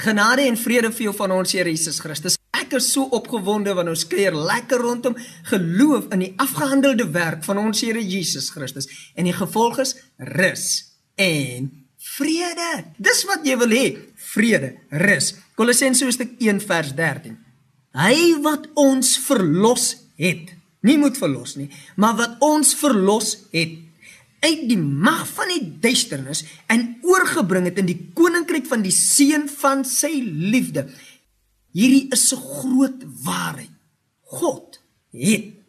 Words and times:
Genade 0.00 0.46
en 0.48 0.56
vrede 0.56 0.88
vir 0.96 1.10
jou 1.10 1.12
van 1.18 1.32
ons 1.34 1.50
Here 1.52 1.68
Jesus 1.68 1.98
Christus. 2.00 2.38
Ek 2.56 2.72
is 2.78 2.86
so 2.94 3.04
opgewonde 3.16 3.74
wanneer 3.76 3.92
ons 3.92 4.06
kuier 4.08 4.36
lekker 4.36 4.80
rondom 4.80 5.16
geloof 5.50 6.06
in 6.14 6.24
die 6.24 6.30
afgehandelde 6.40 7.04
werk 7.12 7.44
van 7.44 7.60
ons 7.60 7.82
Here 7.84 8.00
Jesus 8.00 8.48
Christus 8.54 8.88
en 9.12 9.28
die 9.28 9.36
gevolg 9.36 9.82
is 9.84 9.92
rus 10.38 10.64
en 11.20 11.68
vrede. 12.16 12.70
Dis 12.96 13.26
wat 13.28 13.44
jy 13.44 13.58
wil 13.60 13.76
hê, 13.76 13.84
vrede, 14.32 14.72
rus. 15.04 15.34
Kolossense 15.58 16.06
hoofstuk 16.06 16.32
1 16.40 16.62
vers 16.64 16.96
13. 16.96 17.36
Hy 18.00 18.16
wat 18.46 18.70
ons 18.80 19.18
verlos 19.26 19.90
het, 20.16 20.54
nie 20.86 20.96
moet 20.96 21.18
verlos 21.20 21.58
nie, 21.60 21.68
maar 22.00 22.16
wat 22.16 22.40
ons 22.46 22.72
verlos 22.78 23.34
het 23.52 23.76
uit 24.40 24.66
die 24.68 24.78
mag 24.78 25.26
van 25.28 25.52
die 25.52 25.64
duisternis 25.82 26.44
en 26.72 26.98
oorgebring 27.04 27.68
het 27.68 27.80
in 27.82 27.88
die 27.90 27.98
koninkryk 28.16 28.66
van 28.70 28.84
die 28.84 28.94
seun 28.94 29.48
van 29.60 29.84
sy 29.84 30.12
liefde. 30.24 30.86
Hierdie 31.76 32.08
is 32.10 32.32
'n 32.32 32.40
groot 32.40 33.00
waarheid. 33.24 33.74
God 34.20 34.80
het 35.12 35.60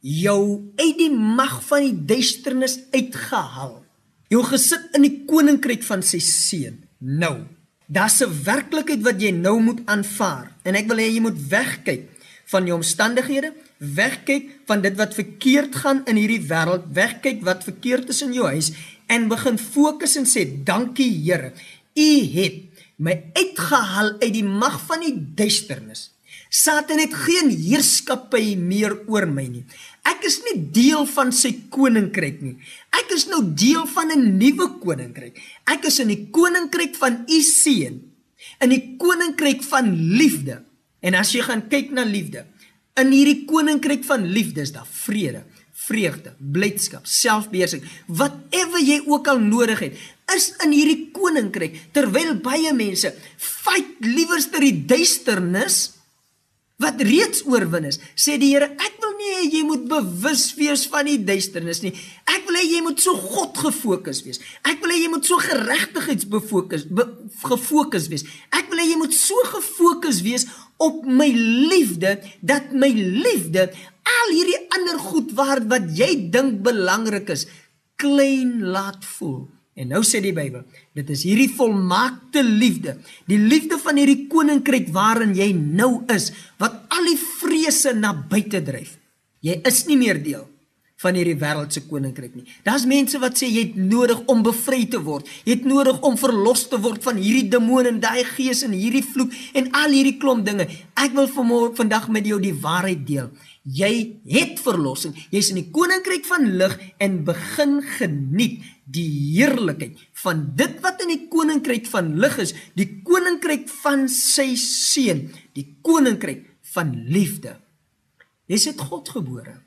jou 0.00 0.72
uit 0.76 0.98
die 0.98 1.10
mag 1.10 1.62
van 1.64 1.80
die 1.80 2.04
duisternis 2.06 2.78
uitgehaal. 2.92 3.84
Jou 4.28 4.42
gesit 4.44 4.94
in 4.96 5.02
die 5.02 5.24
koninkryk 5.26 5.82
van 5.82 6.02
sy 6.02 6.18
seun. 6.18 6.82
Nou, 6.98 7.44
daar's 7.86 8.20
'n 8.22 8.44
werklikheid 8.44 9.02
wat 9.02 9.20
jy 9.20 9.30
nou 9.30 9.60
moet 9.60 9.80
aanvaar 9.86 10.52
en 10.62 10.74
ek 10.74 10.86
wil 10.86 10.96
hê 10.96 11.12
jy 11.12 11.20
moet 11.20 11.48
wegkyk 11.48 12.08
van 12.44 12.66
jou 12.66 12.76
omstandighede, 12.76 13.52
wegkyk 13.82 14.50
van 14.70 14.82
dit 14.82 14.94
wat 14.96 15.14
verkeerd 15.14 15.74
gaan 15.82 16.04
in 16.06 16.18
hierdie 16.20 16.44
wêreld, 16.46 16.86
wegkyk 16.94 17.42
wat 17.42 17.64
verkeerd 17.66 18.12
is 18.14 18.22
in 18.22 18.34
jou 18.36 18.46
huis 18.46 18.70
en 19.10 19.26
begin 19.30 19.58
fokus 19.58 20.14
en 20.20 20.28
sê 20.28 20.46
dankie 20.64 21.10
Here. 21.24 21.50
U 21.98 22.10
het 22.36 22.84
my 23.02 23.16
uitgehaal 23.34 24.16
uit 24.22 24.32
die 24.32 24.46
mag 24.46 24.78
van 24.86 25.02
die 25.02 25.16
duisternis. 25.36 26.10
Satan 26.52 27.00
het 27.00 27.14
geen 27.16 27.48
heerskappy 27.48 28.54
meer 28.60 28.94
oor 29.08 29.24
my 29.26 29.46
nie. 29.48 29.64
Ek 30.04 30.24
is 30.28 30.38
nie 30.44 30.58
deel 30.74 31.06
van 31.08 31.32
sy 31.32 31.54
koninkryk 31.72 32.42
nie. 32.44 32.58
Ek 32.92 33.14
is 33.16 33.24
nou 33.30 33.40
deel 33.56 33.86
van 33.88 34.12
'n 34.12 34.36
nuwe 34.38 34.78
koninkryk. 34.78 35.40
Ek 35.66 35.84
is 35.88 35.98
in 35.98 36.08
die 36.08 36.28
koninkryk 36.30 36.94
van 36.94 37.24
u 37.26 37.40
seun, 37.40 38.02
in 38.60 38.68
die 38.68 38.96
koninkryk 38.98 39.62
van 39.62 39.90
liefde. 40.18 40.62
En 41.00 41.14
as 41.14 41.32
jy 41.32 41.40
gaan 41.40 41.68
kyk 41.68 41.90
na 41.90 42.04
liefde, 42.04 42.46
In 43.00 43.12
hierdie 43.14 43.44
koninkryk 43.48 44.04
van 44.04 44.26
liefde 44.28 44.60
is 44.66 44.74
daar 44.74 44.88
vrede, 44.88 45.46
vreugde, 45.86 46.34
blydskap, 46.38 47.06
selfbeheersing, 47.08 47.84
whatever 48.06 48.82
jy 48.82 49.00
ook 49.08 49.30
al 49.32 49.40
nodig 49.40 49.80
het, 49.86 50.02
is 50.36 50.50
in 50.64 50.74
hierdie 50.76 51.08
koninkryk. 51.16 51.78
Terwyl 51.96 52.36
baie 52.44 52.72
mense 52.76 53.14
fight 53.40 54.04
liewers 54.04 54.50
ter 54.52 54.64
die 54.64 54.76
duisternis 54.88 55.80
wat 56.82 57.00
reeds 57.06 57.44
oorwin 57.46 57.86
is, 57.86 58.00
sê 58.18 58.36
die 58.40 58.50
Here, 58.56 58.72
ek 58.74 58.96
wil 59.00 59.12
nie 59.18 59.32
hê 59.36 59.42
jy 59.46 59.60
moet 59.68 59.84
bewus 59.90 60.48
wees 60.58 60.82
van 60.90 61.06
die 61.06 61.20
duisternis 61.22 61.82
nie. 61.84 61.92
Hê 62.62 62.68
jy 62.76 62.80
moet 62.84 63.00
so 63.02 63.16
God 63.18 63.56
gefokus 63.58 64.20
wees. 64.22 64.38
Ek 64.62 64.78
wil 64.84 64.92
hê 64.94 65.00
jy 65.02 65.08
moet 65.10 65.26
so 65.26 65.34
geregtigheidsbefokus 65.42 66.84
be, 66.94 67.06
gefokus 67.42 68.06
wees. 68.12 68.22
Ek 68.54 68.68
wil 68.70 68.78
hê 68.78 68.92
jy 68.92 68.98
moet 69.00 69.16
so 69.16 69.34
gefokus 69.50 70.20
wees 70.22 70.46
op 70.78 71.02
my 71.02 71.26
liefde 71.72 72.20
dat 72.38 72.70
my 72.70 72.92
liefde 72.94 73.66
al 74.06 74.30
hierdie 74.30 74.60
ander 74.78 75.00
goed 75.02 75.34
waar 75.34 75.64
wat 75.72 75.90
jy 75.98 76.12
dink 76.30 76.62
belangrik 76.62 77.34
is 77.34 77.48
klein 77.98 78.62
laat 78.70 79.02
voel. 79.16 79.48
En 79.74 79.90
nou 79.90 80.04
sê 80.06 80.20
die 80.22 80.34
Bybel, 80.36 80.62
dit 80.94 81.10
is 81.10 81.26
hierdie 81.26 81.50
volmaakte 81.50 82.44
liefde, 82.46 82.94
die 83.26 83.40
liefde 83.40 83.80
van 83.82 83.98
hierdie 83.98 84.28
koninkryk 84.30 84.92
waarin 84.94 85.34
jy 85.34 85.50
nou 85.56 86.04
is, 86.12 86.30
wat 86.62 86.78
al 86.94 87.10
die 87.10 87.18
vrese 87.18 87.96
na 87.98 88.12
buite 88.14 88.62
dryf. 88.62 88.98
Jy 89.42 89.58
is 89.66 89.82
nie 89.88 89.98
meer 89.98 90.22
deel 90.22 90.46
van 91.02 91.18
hierdie 91.18 91.38
wêreldse 91.38 91.82
koninkryk 91.90 92.36
nie. 92.38 92.46
Daar's 92.66 92.86
mense 92.88 93.18
wat 93.22 93.38
sê 93.38 93.48
jy 93.50 93.66
het 93.68 93.78
nodig 93.78 94.20
om 94.30 94.42
bevry 94.46 94.84
te 94.90 95.00
word. 95.02 95.28
Jy 95.46 95.58
het 95.58 95.68
nodig 95.68 95.98
om 96.06 96.18
verlos 96.20 96.66
te 96.70 96.78
word 96.82 97.02
van 97.04 97.18
hierdie 97.20 97.48
demone 97.52 97.90
en 97.90 98.02
daai 98.02 98.22
gees 98.34 98.62
en 98.66 98.74
hierdie 98.76 99.04
vloek 99.06 99.34
en 99.58 99.70
al 99.82 99.94
hierdie 99.94 100.18
klomp 100.22 100.46
dinge. 100.46 100.68
Ek 100.98 101.16
wil 101.16 101.30
vanmôre 101.30 101.74
vandag 101.78 102.08
met 102.14 102.28
jou 102.28 102.38
die 102.42 102.54
waarheid 102.54 103.02
deel. 103.08 103.32
Jy 103.62 103.92
het 104.26 104.58
verlossing. 104.62 105.14
Jy's 105.30 105.52
in 105.52 105.60
die 105.60 105.70
koninkryk 105.74 106.26
van 106.26 106.48
lig 106.58 106.78
en 107.02 107.20
begin 107.26 107.76
geniet 107.98 108.62
die 108.92 109.08
heerlikheid 109.38 110.00
van 110.24 110.48
dit 110.58 110.78
wat 110.82 111.02
in 111.04 111.12
die 111.14 111.26
koninkryk 111.30 111.86
van 111.90 112.16
lig 112.20 112.38
is, 112.42 112.54
die 112.78 112.88
koninkryk 113.06 113.68
van 113.82 114.08
sy 114.10 114.52
seun, 114.58 115.28
die 115.54 115.68
koninkryk 115.86 116.48
van 116.74 116.94
liefde. 117.06 117.56
Jy's 118.50 118.66
uit 118.72 118.82
God 118.90 119.12
gebore. 119.14 119.60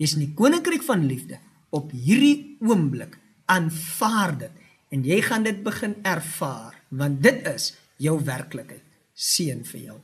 Jy's 0.00 0.16
in 0.16 0.26
die 0.26 0.34
koninkryk 0.38 0.84
van 0.86 1.06
liefde. 1.06 1.40
Op 1.70 1.92
hierdie 1.92 2.58
oomblik 2.60 3.18
aanvaar 3.50 4.36
dit 4.38 4.62
en 4.92 5.04
jy 5.08 5.20
gaan 5.24 5.44
dit 5.46 5.62
begin 5.64 5.96
ervaar 6.04 6.76
want 6.92 7.22
dit 7.24 7.46
is 7.48 7.72
jou 8.02 8.18
werklikheid. 8.24 8.84
Seën 9.12 9.64
vir 9.64 9.80
jou 9.80 10.00